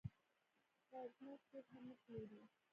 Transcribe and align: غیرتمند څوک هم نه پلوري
غیرتمند 0.91 1.41
څوک 1.49 1.65
هم 1.73 1.83
نه 1.89 1.95
پلوري 2.01 2.41